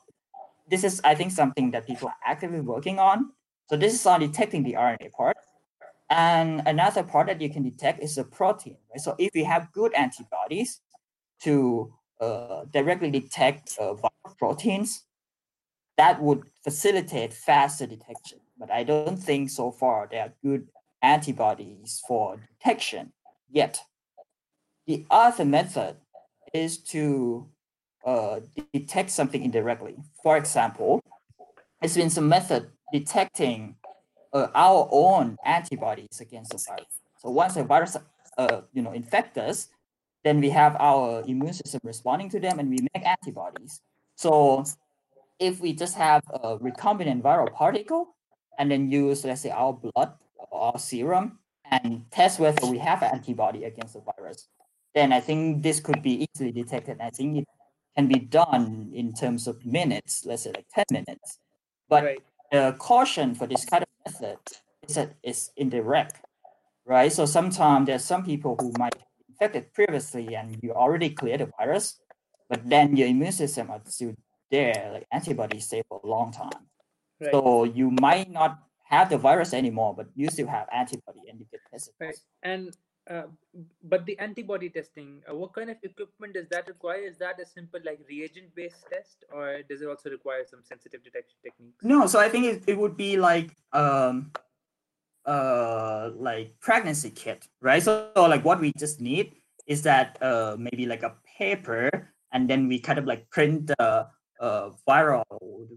This 0.70 0.86
is, 0.86 1.02
I 1.04 1.14
think, 1.14 1.32
something 1.32 1.72
that 1.72 1.86
people 1.86 2.08
are 2.08 2.16
actively 2.26 2.62
working 2.62 2.98
on. 2.98 3.32
So 3.70 3.76
this 3.76 3.94
is 3.94 4.06
on 4.06 4.22
detecting 4.22 4.64
the 4.64 4.74
RNA 4.74 5.12
part 5.12 5.36
and 6.14 6.62
another 6.68 7.02
part 7.02 7.26
that 7.28 7.42
you 7.42 7.50
can 7.50 7.64
detect 7.64 8.04
is 8.04 8.16
the 8.16 8.24
protein. 8.24 8.78
Right? 8.92 9.02
So 9.02 9.16
if 9.18 9.36
you 9.36 9.46
have 9.46 9.72
good 9.74 9.94
antibodies 9.96 10.80
to 11.42 11.92
uh, 12.22 12.66
directly 12.72 13.10
detect 13.10 13.76
uh, 13.80 13.96
viral 13.96 14.38
proteins, 14.38 15.06
that 15.98 16.22
would 16.22 16.44
facilitate 16.64 17.34
faster 17.34 17.88
detection. 17.88 18.40
But 18.60 18.70
I 18.70 18.84
don't 18.84 19.18
think 19.18 19.50
so 19.50 19.72
far 19.72 20.08
there 20.10 20.22
are 20.22 20.34
good 20.44 20.68
antibodies 21.02 22.02
for 22.08 22.38
detection 22.38 23.12
yet. 23.50 23.82
The 24.86 25.06
other 25.10 25.46
method 25.46 25.96
is 26.54 26.78
to 26.94 27.50
uh, 28.06 28.42
detect 28.72 29.10
something 29.10 29.44
indirectly. 29.44 29.96
For 30.22 30.38
example, 30.38 31.02
there's 31.82 31.98
been 31.98 32.12
some 32.12 32.30
method 32.30 32.70
detecting 32.92 33.78
uh, 34.34 34.48
our 34.56 34.90
own 34.92 35.38
antibodies 35.46 36.20
against 36.20 36.52
the 36.52 36.58
virus. 36.68 37.00
So 37.18 37.30
once 37.30 37.54
the 37.54 37.64
virus, 37.64 37.98
uh, 38.38 38.62
you 38.74 38.82
know, 38.82 38.92
infect 38.92 39.38
us, 39.38 39.70
then 40.24 40.40
we 40.42 40.50
have 40.50 40.76
our 40.80 41.24
immune 41.28 41.54
system 41.54 41.82
responding 41.84 42.30
to 42.30 42.40
them, 42.40 42.60
and 42.60 42.70
we 42.70 42.80
make 42.94 43.06
antibodies. 43.06 43.82
So 44.16 44.64
if 45.40 45.60
we 45.60 45.74
just 45.74 45.96
have 45.96 46.24
a 46.34 46.58
recombinant 46.58 47.22
viral 47.22 47.52
particle, 47.54 48.16
and 48.58 48.70
then 48.70 48.90
use, 48.90 49.26
let's 49.26 49.42
say, 49.42 49.50
our 49.50 49.74
blood 49.74 50.14
or 50.38 50.74
our 50.74 50.80
serum, 50.80 51.40
and 51.72 52.06
test 52.12 52.40
whether 52.40 52.66
we 52.68 52.78
have 52.78 53.02
an 53.02 53.12
antibody 53.14 53.64
against 53.64 53.94
the 53.94 54.02
virus, 54.02 54.48
then 54.94 55.12
I 55.12 55.20
think 55.20 55.64
this 55.64 55.80
could 55.80 56.02
be 56.02 56.28
easily 56.28 56.52
detected. 56.52 56.98
I 57.02 57.10
think 57.10 57.38
it 57.38 57.48
can 57.96 58.08
be 58.08 58.20
done 58.20 58.92
in 58.94 59.14
terms 59.14 59.48
of 59.48 59.66
minutes, 59.66 60.24
let's 60.26 60.44
say 60.44 60.52
like 60.52 60.68
10 60.74 60.86
minutes. 60.92 61.40
But 61.90 62.04
right. 62.04 62.24
The 62.54 62.76
caution 62.78 63.34
for 63.34 63.48
this 63.48 63.66
kind 63.66 63.84
of 63.84 63.90
method 64.06 64.38
is 64.88 64.96
that 64.96 65.16
it's 65.24 65.52
indirect, 65.58 66.22
right? 66.86 67.12
So 67.12 67.26
sometimes 67.26 67.88
there's 67.88 68.06
some 68.06 68.24
people 68.24 68.56
who 68.60 68.72
might 68.78 68.94
be 68.94 69.04
infected 69.28 69.74
previously 69.74 70.36
and 70.36 70.60
you 70.62 70.72
already 70.72 71.10
cleared 71.10 71.42
the 71.42 71.50
virus, 71.58 72.00
but 72.50 72.62
then 72.70 72.96
your 72.96 73.08
immune 73.08 73.32
system 73.32 73.72
are 73.72 73.82
still 73.86 74.14
there, 74.52 74.92
like 74.94 75.08
antibodies 75.12 75.66
stay 75.66 75.82
for 75.90 76.00
a 76.04 76.08
long 76.08 76.32
time. 76.32 76.70
Right. 77.20 77.32
So 77.32 77.64
you 77.64 77.90
might 78.00 78.30
not 78.30 78.60
have 78.84 79.10
the 79.10 79.18
virus 79.18 79.54
anymore, 79.54 79.96
but 79.98 80.08
you 80.16 80.30
still 80.30 80.48
have 80.48 80.68
antibody 80.72 81.22
and 81.30 81.40
you 81.40 81.48
get 81.52 81.62
tested. 81.72 81.96
Right. 82.00 82.16
And 82.44 82.70
uh, 83.10 83.24
but 83.84 84.06
the 84.06 84.18
antibody 84.20 84.70
testing, 84.70 85.22
uh, 85.30 85.36
what 85.36 85.54
kind 85.54 85.70
of 85.70 85.78
equipment 85.84 86.34
does 86.34 86.48
that 86.50 86.68
require? 86.68 87.02
Is 87.02 87.18
that 87.18 87.40
a 87.40 87.46
simple 87.46 87.80
like 87.86 88.00
reagent 88.08 88.56
based 88.56 88.86
test, 88.92 89.26
or 89.32 89.62
does 89.70 89.82
it 89.82 89.88
also 89.88 90.10
require 90.10 90.46
some 90.50 90.62
sensitive 90.64 91.04
detection 91.04 91.38
techniques? 91.44 91.84
No, 91.84 92.08
so 92.08 92.20
I 92.20 92.30
think 92.30 92.46
it, 92.46 92.64
it 92.68 92.78
would 92.78 92.96
be 92.96 93.18
like 93.18 93.56
um 93.74 94.32
uh 95.26 96.12
like 96.16 96.60
pregnancy 96.62 97.10
kit, 97.10 97.46
right? 97.62 97.84
So, 97.84 98.10
so 98.16 98.26
like 98.26 98.46
what 98.46 98.62
we 98.62 98.72
just 98.78 99.02
need 99.02 99.36
is 99.68 99.82
that 99.84 100.18
uh 100.22 100.56
maybe 100.58 100.86
like 100.86 101.04
a 101.04 101.16
paper, 101.38 102.14
and 102.32 102.50
then 102.50 102.68
we 102.70 102.80
kind 102.80 103.00
of 103.00 103.06
like 103.06 103.30
print 103.30 103.68
the 103.68 104.08
uh 104.40 104.70
viral 104.88 105.24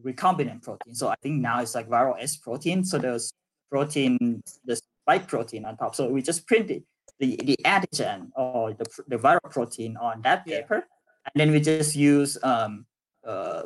recombinant 0.05 0.63
protein. 0.63 0.95
So 0.95 1.09
I 1.09 1.17
think 1.23 1.41
now 1.41 1.61
it's 1.61 1.75
like 1.75 1.89
viral 1.89 2.15
S 2.21 2.37
protein. 2.37 2.85
So 2.85 2.99
there's 2.99 3.33
protein, 3.69 4.43
the 4.65 4.77
spike 4.77 5.27
protein 5.27 5.65
on 5.65 5.77
top. 5.77 5.97
So 5.97 6.09
we 6.09 6.23
just 6.23 6.47
print 6.47 6.71
it 6.71 6.85
the, 7.19 7.37
the 7.45 7.57
antigen 7.65 8.31
or 8.37 8.73
the, 8.75 8.87
the 9.09 9.17
viral 9.17 9.51
protein 9.51 9.97
on 9.97 10.23
that 10.23 10.47
paper. 10.47 10.87
Yeah. 10.87 11.31
And 11.35 11.41
then 11.41 11.51
we 11.51 11.61
just 11.61 11.97
use 11.97 12.39
um, 12.43 12.87
uh, 13.27 13.65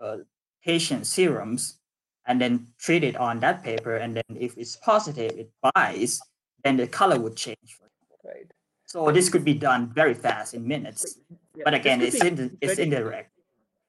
uh, 0.00 0.18
patient 0.64 1.06
serums 1.06 1.78
and 2.26 2.40
then 2.40 2.68
treat 2.78 3.02
it 3.02 3.16
on 3.16 3.40
that 3.40 3.64
paper. 3.64 3.96
And 3.96 4.16
then 4.16 4.36
if 4.38 4.56
it's 4.56 4.76
positive, 4.76 5.32
it 5.36 5.50
binds, 5.74 6.20
then 6.62 6.76
the 6.76 6.86
color 6.86 7.18
would 7.18 7.36
change. 7.36 7.78
Right. 8.24 8.50
So 8.86 9.10
this 9.12 9.28
could 9.28 9.44
be 9.44 9.54
done 9.54 9.92
very 9.94 10.14
fast 10.14 10.54
in 10.54 10.66
minutes. 10.66 11.18
Yeah, 11.56 11.62
but 11.64 11.74
again, 11.74 12.02
it's, 12.02 12.22
in, 12.22 12.58
it's 12.60 12.78
indirect. 12.78 13.30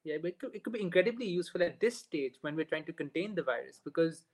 Yeah, 0.03 0.17
but 0.21 0.29
it 0.29 0.39
could, 0.39 0.55
it 0.55 0.63
could 0.63 0.73
be 0.73 0.81
incredibly 0.81 1.25
useful 1.25 1.61
at 1.63 1.79
this 1.79 1.97
stage 1.97 2.35
when 2.41 2.55
we're 2.55 2.65
trying 2.65 2.85
to 2.85 2.93
contain 2.93 3.35
the 3.35 3.43
virus 3.43 3.79
because 3.83 4.25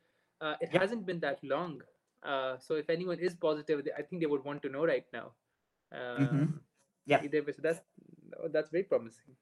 uh, 0.41 0.55
it 0.61 0.69
yeah. 0.71 0.79
hasn't 0.79 1.05
been 1.05 1.19
that 1.21 1.39
long 1.43 1.81
uh, 2.23 2.57
so 2.59 2.75
if 2.75 2.89
anyone 2.89 3.19
is 3.19 3.35
positive, 3.35 3.87
I 3.97 4.01
think 4.01 4.21
they 4.21 4.27
would 4.27 4.43
want 4.43 4.61
to 4.63 4.69
know 4.69 4.85
right 4.85 5.05
now. 5.13 5.31
Uh, 5.91 6.19
mm-hmm. 6.19 6.45
Yeah. 7.05 7.21
So 7.21 7.61
that's 7.61 7.81
that's 8.51 8.69
very 8.69 8.83
promising. 8.83 9.35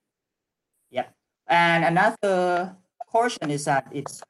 Yeah. 0.92 1.08
And 1.48 1.86
another 1.86 2.76
portion 3.08 3.50
is 3.50 3.66
that 3.66 3.88
it's 3.92 4.22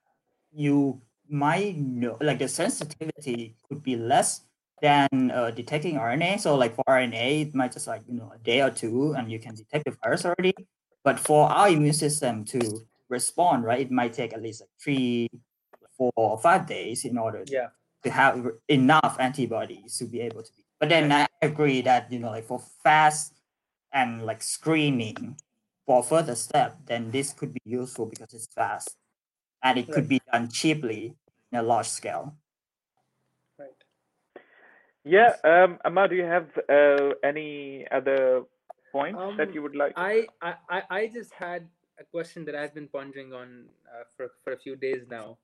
you 0.54 1.02
might 1.28 1.78
know 1.78 2.18
like 2.22 2.40
the 2.40 2.48
sensitivity 2.48 3.56
could 3.68 3.84
be 3.84 3.96
less 3.96 4.42
than 4.82 5.32
uh, 5.32 5.52
detecting 5.52 5.96
RNA. 5.96 6.40
So 6.40 6.56
like 6.56 6.76
for 6.76 6.84
RNA, 6.88 7.48
it 7.48 7.56
might 7.56 7.74
just 7.74 7.88
like 7.88 8.02
you 8.08 8.14
know 8.14 8.32
a 8.34 8.40
day 8.40 8.62
or 8.62 8.70
two, 8.70 9.14
and 9.18 9.32
you 9.32 9.40
can 9.40 9.56
detect 9.56 9.86
the 9.86 9.98
virus 10.04 10.26
already. 10.26 10.54
But 11.04 11.20
for 11.20 11.50
our 11.50 11.70
immune 11.70 11.94
system 11.94 12.46
to 12.46 12.88
respond, 13.10 13.64
right, 13.66 13.82
it 13.82 13.92
might 13.92 14.14
take 14.14 14.34
at 14.34 14.42
least 14.42 14.62
like 14.62 14.70
three, 14.82 15.30
four, 15.98 16.12
or 16.16 16.38
five 16.40 16.66
days 16.66 17.06
in 17.06 17.18
order 17.18 17.44
yeah 17.48 17.68
to 18.06 18.12
have 18.12 18.46
enough 18.70 19.18
antibodies 19.20 19.98
to 19.98 20.06
be 20.06 20.22
able 20.22 20.44
to 20.44 20.52
be. 20.56 20.64
But 20.80 20.90
then 20.90 21.12
I 21.12 21.28
agree 21.42 21.82
that 21.82 22.12
you 22.12 22.20
know, 22.20 22.30
like 22.30 22.46
for 22.46 22.62
fast 22.84 23.42
and 23.92 24.26
like 24.26 24.44
screening 24.44 25.38
for 25.86 26.04
further 26.04 26.36
step, 26.36 26.78
then 26.86 27.12
this 27.12 27.34
could 27.34 27.54
be 27.54 27.62
useful 27.66 28.06
because 28.06 28.34
it's 28.34 28.48
fast 28.54 28.96
and 29.64 29.78
it 29.78 29.88
right. 29.88 29.94
could 29.94 30.08
be 30.08 30.22
done 30.32 30.50
cheaply 30.50 31.16
in 31.52 31.60
a 31.60 31.64
large 31.64 31.88
scale. 31.88 32.36
Right. 33.58 33.70
Yeah, 35.04 35.34
um, 35.44 35.80
Amma, 35.84 36.08
do 36.08 36.16
you 36.16 36.26
have 36.26 36.50
uh, 36.70 37.16
any 37.24 37.88
other 37.92 38.44
points 38.92 39.20
um, 39.20 39.38
that 39.38 39.54
you 39.54 39.64
would 39.64 39.76
like? 39.76 39.94
I, 39.96 40.28
I 40.42 40.84
I 40.90 41.08
just 41.08 41.34
had 41.34 41.68
a 42.00 42.04
question 42.04 42.46
that 42.46 42.56
I've 42.56 42.74
been 42.76 42.88
pondering 42.88 43.34
on 43.34 43.66
uh, 43.90 44.04
for 44.16 44.30
for 44.44 44.54
a 44.54 44.58
few 44.58 44.76
days 44.76 45.06
now 45.10 45.38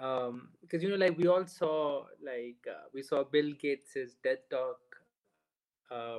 um 0.00 0.48
because 0.60 0.82
you 0.82 0.88
know 0.90 0.96
like 0.96 1.16
we 1.16 1.26
all 1.26 1.46
saw 1.46 2.04
like 2.22 2.66
uh, 2.68 2.84
we 2.92 3.02
saw 3.02 3.22
bill 3.22 3.52
gates's 3.60 4.16
ted 4.22 4.38
talk 4.50 4.80
uh, 5.90 6.18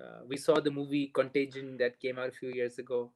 uh, 0.00 0.20
we 0.26 0.36
saw 0.36 0.60
the 0.60 0.70
movie 0.70 1.08
contagion 1.14 1.76
that 1.76 2.00
came 2.00 2.18
out 2.18 2.28
a 2.28 2.32
few 2.32 2.50
years 2.50 2.78
ago 2.78 3.10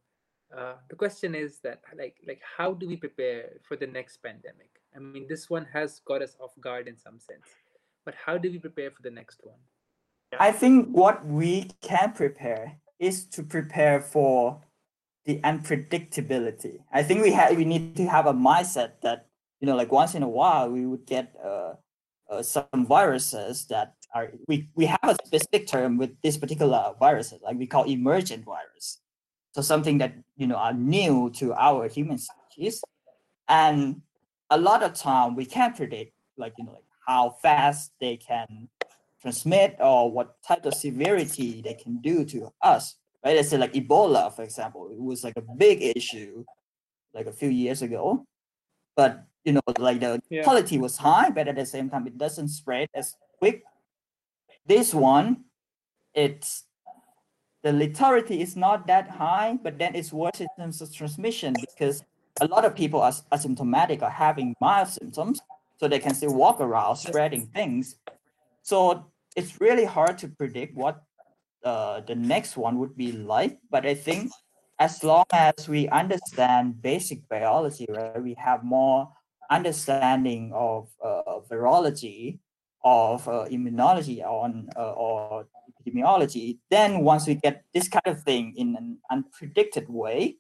uh, 0.56 0.74
the 0.90 0.96
question 0.96 1.34
is 1.34 1.58
that 1.60 1.80
like 1.96 2.16
like 2.26 2.42
how 2.56 2.74
do 2.74 2.86
we 2.86 2.96
prepare 2.96 3.50
for 3.66 3.76
the 3.76 3.86
next 3.86 4.18
pandemic 4.18 4.80
i 4.94 4.98
mean 4.98 5.26
this 5.28 5.48
one 5.48 5.66
has 5.72 6.00
got 6.00 6.20
us 6.20 6.36
off 6.38 6.52
guard 6.60 6.86
in 6.86 6.98
some 6.98 7.18
sense 7.18 7.48
but 8.04 8.14
how 8.14 8.38
do 8.38 8.50
we 8.50 8.58
prepare 8.58 8.90
for 8.90 9.02
the 9.02 9.10
next 9.10 9.40
one? 9.42 9.58
I 10.38 10.52
think 10.52 10.88
what 10.90 11.24
we 11.24 11.70
can 11.80 12.12
prepare 12.12 12.78
is 12.98 13.24
to 13.26 13.42
prepare 13.42 14.00
for 14.00 14.60
the 15.24 15.40
unpredictability. 15.40 16.80
I 16.92 17.02
think 17.02 17.22
we 17.22 17.32
have 17.32 17.56
we 17.56 17.64
need 17.64 17.96
to 17.96 18.06
have 18.06 18.26
a 18.26 18.34
mindset 18.34 19.00
that 19.02 19.28
you 19.64 19.70
know, 19.70 19.76
like 19.76 19.90
once 19.90 20.14
in 20.14 20.22
a 20.22 20.28
while, 20.28 20.68
we 20.68 20.84
would 20.84 21.06
get 21.06 21.34
uh, 21.42 21.72
uh, 22.30 22.42
some 22.42 22.84
viruses 22.86 23.64
that 23.68 23.94
are 24.14 24.30
we 24.46 24.68
we 24.74 24.84
have 24.84 25.00
a 25.04 25.16
specific 25.24 25.66
term 25.66 25.96
with 25.96 26.10
this 26.22 26.36
particular 26.36 26.92
viruses, 27.00 27.40
like 27.42 27.56
we 27.56 27.66
call 27.66 27.84
emergent 27.84 28.44
virus. 28.44 29.00
So 29.52 29.62
something 29.62 29.96
that 29.98 30.12
you 30.36 30.46
know 30.46 30.56
are 30.56 30.74
new 30.74 31.30
to 31.40 31.54
our 31.54 31.88
human 31.88 32.18
species, 32.18 32.84
and 33.48 34.02
a 34.50 34.58
lot 34.58 34.82
of 34.82 34.92
time 34.92 35.34
we 35.34 35.46
can't 35.46 35.74
predict, 35.74 36.12
like 36.36 36.52
you 36.58 36.66
know, 36.66 36.72
like 36.72 36.90
how 37.06 37.30
fast 37.40 37.92
they 38.02 38.18
can 38.18 38.68
transmit 39.22 39.76
or 39.80 40.12
what 40.12 40.42
type 40.46 40.66
of 40.66 40.74
severity 40.74 41.62
they 41.64 41.72
can 41.72 42.02
do 42.02 42.26
to 42.26 42.52
us 42.60 42.96
right? 43.24 43.36
Let's 43.36 43.48
say 43.48 43.56
like 43.56 43.72
Ebola, 43.72 44.30
for 44.36 44.42
example, 44.42 44.90
it 44.92 45.00
was 45.00 45.24
like 45.24 45.38
a 45.38 45.40
big 45.56 45.80
issue 45.96 46.44
like 47.14 47.24
a 47.24 47.32
few 47.32 47.48
years 47.48 47.80
ago, 47.80 48.26
but 48.94 49.24
you 49.44 49.52
know, 49.52 49.60
like 49.78 50.00
the 50.00 50.20
Yeah. 50.30 50.42
quality 50.42 50.78
was 50.78 50.96
high, 50.96 51.30
but 51.30 51.48
at 51.48 51.56
the 51.56 51.66
same 51.66 51.90
time, 51.90 52.06
it 52.06 52.16
doesn't 52.18 52.48
spread 52.48 52.88
as 52.94 53.16
quick. 53.38 53.62
This 54.66 54.94
one, 54.94 55.44
it's 56.14 56.64
the 57.62 57.70
lethality 57.70 58.40
is 58.40 58.56
not 58.56 58.86
that 58.86 59.08
high, 59.08 59.58
but 59.62 59.78
then 59.78 59.94
it's 59.94 60.12
worse 60.12 60.40
in 60.40 60.48
terms 60.56 60.80
of 60.80 60.94
transmission 60.94 61.54
because 61.54 62.02
a 62.40 62.46
lot 62.46 62.64
of 62.64 62.74
people 62.74 63.00
are 63.00 63.12
asymptomatic 63.32 64.02
or 64.02 64.10
having 64.10 64.54
mild 64.60 64.88
symptoms, 64.88 65.40
so 65.76 65.88
they 65.88 65.98
can 65.98 66.14
still 66.14 66.34
walk 66.34 66.60
around 66.60 66.96
spreading 66.96 67.46
things. 67.46 67.96
So 68.62 69.10
it's 69.36 69.60
really 69.60 69.84
hard 69.84 70.18
to 70.18 70.28
predict 70.28 70.74
what 70.76 71.02
uh, 71.64 72.00
the 72.00 72.14
next 72.14 72.56
one 72.56 72.78
would 72.78 72.96
be 72.96 73.12
like. 73.12 73.58
But 73.70 73.86
I 73.86 73.94
think 73.94 74.30
as 74.78 75.02
long 75.02 75.24
as 75.32 75.68
we 75.68 75.88
understand 75.88 76.80
basic 76.82 77.28
biology, 77.28 77.86
right, 77.88 78.22
we 78.22 78.34
have 78.34 78.64
more 78.64 79.08
understanding 79.50 80.52
of 80.54 80.88
uh, 81.02 81.40
virology, 81.50 82.38
of 82.84 83.26
uh, 83.28 83.46
immunology, 83.50 84.22
on 84.22 84.68
uh, 84.76 84.92
or 84.92 85.46
epidemiology. 85.70 86.58
Then 86.70 87.00
once 87.00 87.26
we 87.26 87.34
get 87.36 87.64
this 87.72 87.88
kind 87.88 88.06
of 88.06 88.22
thing 88.22 88.54
in 88.56 88.76
an 88.76 88.98
unpredicted 89.10 89.88
way, 89.88 90.36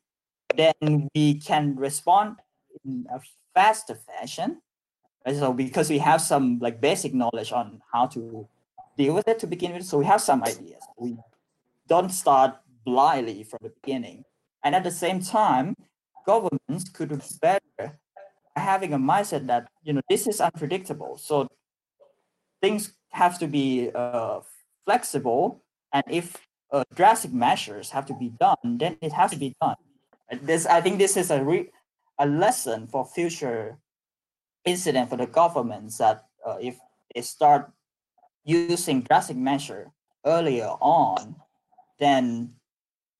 then 0.56 1.08
we 1.14 1.34
can 1.40 1.76
respond 1.76 2.36
in 2.84 3.06
a 3.12 3.20
faster 3.54 3.94
fashion. 3.94 4.60
Right? 5.26 5.36
So 5.36 5.52
because 5.52 5.88
we 5.88 5.98
have 5.98 6.20
some 6.20 6.58
like 6.60 6.80
basic 6.80 7.14
knowledge 7.14 7.52
on 7.52 7.80
how 7.92 8.06
to 8.08 8.48
deal 8.96 9.14
with 9.14 9.28
it 9.28 9.38
to 9.40 9.46
begin 9.46 9.72
with. 9.72 9.84
So 9.84 9.98
we 9.98 10.04
have 10.06 10.20
some 10.20 10.42
ideas. 10.42 10.82
We 10.96 11.16
don't 11.88 12.10
start 12.10 12.56
blindly 12.84 13.44
from 13.44 13.60
the 13.62 13.72
beginning. 13.82 14.24
And 14.62 14.74
at 14.74 14.84
the 14.84 14.90
same 14.90 15.20
time, 15.20 15.74
governments 16.26 16.88
could 16.92 17.20
better 17.40 17.63
having 18.56 18.92
a 18.92 18.98
mindset 18.98 19.46
that 19.46 19.68
you 19.82 19.92
know 19.92 20.02
this 20.08 20.26
is 20.26 20.40
unpredictable. 20.40 21.18
So 21.18 21.48
things 22.62 22.94
have 23.10 23.38
to 23.38 23.46
be 23.46 23.90
uh, 23.94 24.40
flexible, 24.84 25.62
and 25.92 26.04
if 26.08 26.46
uh, 26.72 26.84
drastic 26.94 27.32
measures 27.32 27.90
have 27.90 28.06
to 28.06 28.14
be 28.14 28.32
done, 28.40 28.78
then 28.78 28.96
it 29.00 29.12
has 29.12 29.30
to 29.32 29.38
be 29.38 29.54
done. 29.60 29.76
This 30.42 30.66
I 30.66 30.80
think 30.80 30.98
this 30.98 31.16
is 31.16 31.30
a 31.30 31.42
re- 31.42 31.70
a 32.18 32.26
lesson 32.26 32.86
for 32.86 33.04
future 33.04 33.78
incident 34.64 35.10
for 35.10 35.16
the 35.16 35.26
governments 35.26 35.98
that 35.98 36.24
uh, 36.46 36.56
if 36.60 36.78
they 37.14 37.20
start 37.20 37.70
using 38.44 39.02
drastic 39.02 39.36
measure 39.36 39.90
earlier 40.24 40.68
on, 40.80 41.36
then 41.98 42.54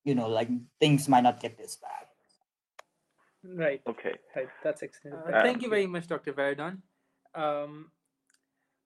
you 0.04 0.14
know 0.14 0.28
like 0.28 0.48
things 0.80 1.08
might 1.08 1.22
not 1.22 1.40
get 1.40 1.58
this 1.58 1.76
bad. 1.76 2.06
Right, 3.44 3.82
Okay. 3.86 4.14
right. 4.34 4.48
That's 4.62 4.82
excellent. 4.82 5.16
Uh, 5.26 5.42
thank 5.42 5.62
you 5.62 5.68
very 5.68 5.86
much, 5.86 6.08
Dr. 6.08 6.32
Varadon. 6.32 6.78
Um, 7.34 7.90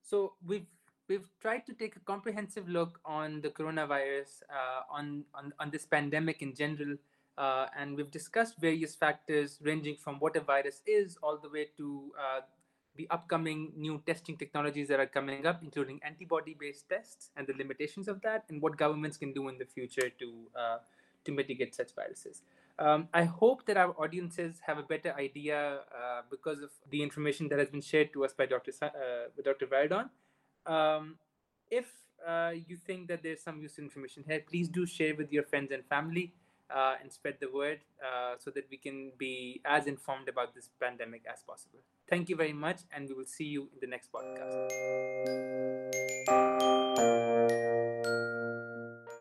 so 0.03 0.35
we've 0.45 0.67
we've 1.09 1.29
tried 1.41 1.65
to 1.67 1.75
take 1.75 1.97
a 1.97 2.01
comprehensive 2.01 2.69
look 2.69 3.01
on 3.05 3.41
the 3.41 3.51
coronavirus, 3.51 4.43
uh, 4.51 4.83
on, 4.91 5.25
on 5.35 5.53
on 5.61 5.71
this 5.71 5.87
pandemic 5.87 6.43
in 6.43 6.55
general, 6.55 6.97
uh, 7.37 7.67
and 7.77 7.97
we've 7.97 8.11
discussed 8.11 8.59
various 8.59 8.97
factors 8.97 9.59
ranging 9.63 9.97
from 9.97 10.19
what 10.19 10.35
a 10.37 10.41
virus 10.41 10.83
is 10.87 11.17
all 11.23 11.39
the 11.39 11.49
way 11.49 11.69
to 11.77 12.13
uh, 12.19 12.41
the 12.97 13.09
upcoming 13.11 13.73
new 13.77 14.03
testing 14.07 14.37
technologies 14.37 14.89
that 14.89 14.99
are 14.99 15.07
coming 15.07 15.47
up, 15.47 15.63
including 15.63 16.01
antibody-based 16.03 16.89
tests 16.89 17.31
and 17.37 17.47
the 17.47 17.55
limitations 17.55 18.09
of 18.09 18.21
that, 18.23 18.45
and 18.49 18.61
what 18.61 18.77
governments 18.77 19.17
can 19.17 19.33
do 19.33 19.49
in 19.49 19.57
the 19.57 19.65
future 19.65 20.11
to 20.19 20.33
uh, 20.59 20.79
to 21.25 21.31
mitigate 21.33 21.75
such 21.75 21.95
viruses. 21.95 22.43
Um, 22.79 23.09
I 23.13 23.25
hope 23.25 23.67
that 23.67 23.77
our 23.77 23.93
audiences 24.01 24.61
have 24.67 24.79
a 24.79 24.83
better 24.83 25.13
idea 25.19 25.81
uh, 25.91 26.23
because 26.31 26.63
of 26.63 26.71
the 26.91 27.03
information 27.03 27.49
that 27.49 27.59
has 27.59 27.69
been 27.69 27.81
shared 27.81 28.13
to 28.13 28.25
us 28.25 28.33
by 28.33 28.47
Dr. 28.47 28.71
Sa- 28.71 28.87
uh, 28.87 29.43
Dr. 29.43 29.67
Varadon. 29.67 30.11
Um, 30.65 31.17
if 31.71 31.87
uh, 32.27 32.53
you 32.67 32.77
think 32.77 33.09
that 33.09 33.23
there's 33.23 33.43
some 33.43 33.61
useful 33.61 33.85
information 33.85 34.25
here, 34.27 34.43
please 34.49 34.69
do 34.69 34.87
share 34.87 35.15
with 35.17 35.33
your 35.33 35.43
friends 35.43 35.73
and 35.73 35.85
family 35.87 36.35
uh, 36.71 36.95
and 37.03 37.13
spread 37.13 37.37
the 37.41 37.51
word 37.51 37.81
uh, 38.05 38.35
so 38.39 38.51
that 38.51 38.65
we 38.71 38.77
can 38.77 39.13
be 39.19 39.61
as 39.65 39.87
informed 39.87 40.29
about 40.29 40.55
this 40.55 40.71
pandemic 40.81 41.23
as 41.31 41.43
possible. 41.43 41.81
Thank 42.09 42.29
you 42.29 42.37
very 42.37 42.53
much, 42.53 42.81
and 42.93 43.09
we 43.09 43.15
will 43.15 43.27
see 43.27 43.45
you 43.45 43.69
in 43.75 43.81
the 43.81 43.87
next 43.87 44.11
podcast. 44.13 44.69